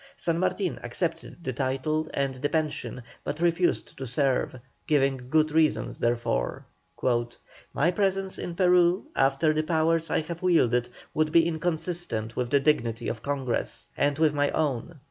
[0.17, 5.99] San Martin accepted the title and the pension, but refused to serve, giving good reasons
[5.99, 6.65] therefor:
[7.71, 12.59] "My presence in Peru after the powers I have wielded would be inconsistent with the
[12.59, 14.99] dignity of Congress, and with my own.